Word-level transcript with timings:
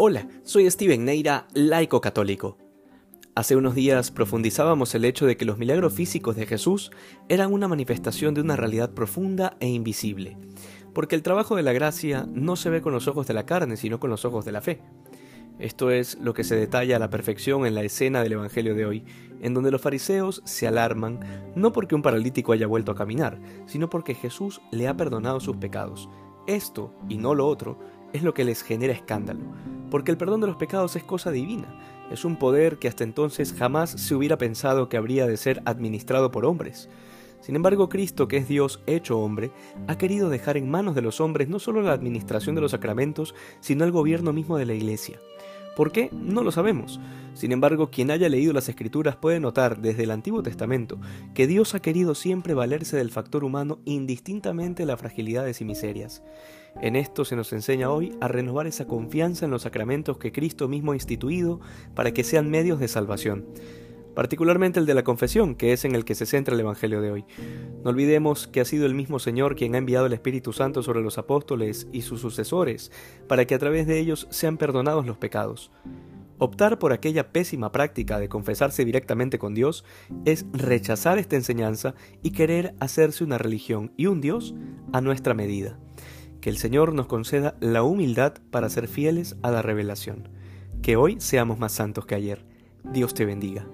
Hola, 0.00 0.28
soy 0.44 0.70
Steven 0.70 1.04
Neira, 1.04 1.48
laico 1.54 2.00
católico. 2.00 2.56
Hace 3.34 3.56
unos 3.56 3.74
días 3.74 4.12
profundizábamos 4.12 4.94
el 4.94 5.04
hecho 5.04 5.26
de 5.26 5.36
que 5.36 5.44
los 5.44 5.58
milagros 5.58 5.92
físicos 5.92 6.36
de 6.36 6.46
Jesús 6.46 6.92
eran 7.28 7.52
una 7.52 7.66
manifestación 7.66 8.32
de 8.32 8.40
una 8.40 8.54
realidad 8.54 8.94
profunda 8.94 9.56
e 9.58 9.66
invisible, 9.66 10.36
porque 10.94 11.16
el 11.16 11.24
trabajo 11.24 11.56
de 11.56 11.64
la 11.64 11.72
gracia 11.72 12.28
no 12.32 12.54
se 12.54 12.70
ve 12.70 12.80
con 12.80 12.92
los 12.92 13.08
ojos 13.08 13.26
de 13.26 13.34
la 13.34 13.44
carne, 13.44 13.76
sino 13.76 13.98
con 13.98 14.08
los 14.08 14.24
ojos 14.24 14.44
de 14.44 14.52
la 14.52 14.60
fe. 14.60 14.82
Esto 15.58 15.90
es 15.90 16.16
lo 16.20 16.32
que 16.32 16.44
se 16.44 16.54
detalla 16.54 16.94
a 16.94 17.00
la 17.00 17.10
perfección 17.10 17.66
en 17.66 17.74
la 17.74 17.82
escena 17.82 18.22
del 18.22 18.34
Evangelio 18.34 18.76
de 18.76 18.86
hoy, 18.86 19.04
en 19.42 19.52
donde 19.52 19.72
los 19.72 19.82
fariseos 19.82 20.42
se 20.44 20.68
alarman 20.68 21.18
no 21.56 21.72
porque 21.72 21.96
un 21.96 22.02
paralítico 22.02 22.52
haya 22.52 22.68
vuelto 22.68 22.92
a 22.92 22.96
caminar, 22.96 23.40
sino 23.66 23.90
porque 23.90 24.14
Jesús 24.14 24.60
le 24.70 24.86
ha 24.86 24.96
perdonado 24.96 25.40
sus 25.40 25.56
pecados. 25.56 26.08
Esto, 26.46 26.94
y 27.10 27.18
no 27.18 27.34
lo 27.34 27.46
otro, 27.46 27.78
es 28.12 28.22
lo 28.22 28.34
que 28.34 28.44
les 28.44 28.62
genera 28.62 28.92
escándalo, 28.92 29.40
porque 29.90 30.10
el 30.10 30.16
perdón 30.16 30.40
de 30.40 30.46
los 30.46 30.56
pecados 30.56 30.96
es 30.96 31.02
cosa 31.02 31.30
divina, 31.30 31.68
es 32.10 32.24
un 32.24 32.36
poder 32.36 32.78
que 32.78 32.88
hasta 32.88 33.04
entonces 33.04 33.52
jamás 33.52 33.90
se 33.90 34.14
hubiera 34.14 34.38
pensado 34.38 34.88
que 34.88 34.96
habría 34.96 35.26
de 35.26 35.36
ser 35.36 35.62
administrado 35.66 36.30
por 36.30 36.46
hombres. 36.46 36.88
Sin 37.40 37.54
embargo, 37.54 37.88
Cristo, 37.88 38.26
que 38.28 38.38
es 38.38 38.48
Dios 38.48 38.82
hecho 38.86 39.18
hombre, 39.18 39.50
ha 39.86 39.96
querido 39.96 40.28
dejar 40.28 40.56
en 40.56 40.70
manos 40.70 40.94
de 40.94 41.02
los 41.02 41.20
hombres 41.20 41.48
no 41.48 41.58
solo 41.58 41.82
la 41.82 41.92
administración 41.92 42.54
de 42.54 42.60
los 42.60 42.72
sacramentos, 42.72 43.34
sino 43.60 43.84
el 43.84 43.92
gobierno 43.92 44.32
mismo 44.32 44.56
de 44.58 44.66
la 44.66 44.74
Iglesia. 44.74 45.20
¿Por 45.78 45.92
qué? 45.92 46.10
No 46.12 46.42
lo 46.42 46.50
sabemos. 46.50 46.98
Sin 47.34 47.52
embargo, 47.52 47.88
quien 47.88 48.10
haya 48.10 48.28
leído 48.28 48.52
las 48.52 48.68
Escrituras 48.68 49.14
puede 49.14 49.38
notar 49.38 49.80
desde 49.80 50.02
el 50.02 50.10
Antiguo 50.10 50.42
Testamento 50.42 50.98
que 51.34 51.46
Dios 51.46 51.72
ha 51.76 51.78
querido 51.78 52.16
siempre 52.16 52.52
valerse 52.52 52.96
del 52.96 53.12
factor 53.12 53.44
humano 53.44 53.78
indistintamente 53.84 54.82
de 54.82 54.86
las 54.88 54.98
fragilidades 54.98 55.60
y 55.60 55.64
miserias. 55.64 56.24
En 56.82 56.96
esto 56.96 57.24
se 57.24 57.36
nos 57.36 57.52
enseña 57.52 57.92
hoy 57.92 58.12
a 58.20 58.26
renovar 58.26 58.66
esa 58.66 58.88
confianza 58.88 59.44
en 59.44 59.52
los 59.52 59.62
sacramentos 59.62 60.18
que 60.18 60.32
Cristo 60.32 60.66
mismo 60.66 60.90
ha 60.90 60.96
instituido 60.96 61.60
para 61.94 62.10
que 62.10 62.24
sean 62.24 62.50
medios 62.50 62.80
de 62.80 62.88
salvación 62.88 63.44
particularmente 64.18 64.80
el 64.80 64.86
de 64.86 64.94
la 64.94 65.04
confesión, 65.04 65.54
que 65.54 65.72
es 65.72 65.84
en 65.84 65.94
el 65.94 66.04
que 66.04 66.16
se 66.16 66.26
centra 66.26 66.52
el 66.52 66.60
Evangelio 66.60 67.00
de 67.00 67.12
hoy. 67.12 67.24
No 67.84 67.90
olvidemos 67.90 68.48
que 68.48 68.60
ha 68.60 68.64
sido 68.64 68.84
el 68.84 68.92
mismo 68.92 69.20
Señor 69.20 69.54
quien 69.54 69.76
ha 69.76 69.78
enviado 69.78 70.06
el 70.06 70.12
Espíritu 70.12 70.52
Santo 70.52 70.82
sobre 70.82 71.02
los 71.02 71.18
apóstoles 71.18 71.86
y 71.92 72.02
sus 72.02 72.20
sucesores, 72.20 72.90
para 73.28 73.44
que 73.44 73.54
a 73.54 73.60
través 73.60 73.86
de 73.86 74.00
ellos 74.00 74.26
sean 74.30 74.56
perdonados 74.56 75.06
los 75.06 75.18
pecados. 75.18 75.70
Optar 76.38 76.80
por 76.80 76.92
aquella 76.92 77.30
pésima 77.30 77.70
práctica 77.70 78.18
de 78.18 78.28
confesarse 78.28 78.84
directamente 78.84 79.38
con 79.38 79.54
Dios 79.54 79.84
es 80.24 80.46
rechazar 80.52 81.18
esta 81.18 81.36
enseñanza 81.36 81.94
y 82.20 82.32
querer 82.32 82.74
hacerse 82.80 83.22
una 83.22 83.38
religión 83.38 83.92
y 83.96 84.06
un 84.06 84.20
Dios 84.20 84.52
a 84.92 85.00
nuestra 85.00 85.34
medida. 85.34 85.78
Que 86.40 86.50
el 86.50 86.58
Señor 86.58 86.92
nos 86.92 87.06
conceda 87.06 87.56
la 87.60 87.84
humildad 87.84 88.34
para 88.50 88.68
ser 88.68 88.88
fieles 88.88 89.36
a 89.44 89.52
la 89.52 89.62
revelación. 89.62 90.28
Que 90.82 90.96
hoy 90.96 91.20
seamos 91.20 91.60
más 91.60 91.70
santos 91.70 92.04
que 92.04 92.16
ayer. 92.16 92.44
Dios 92.82 93.14
te 93.14 93.24
bendiga. 93.24 93.64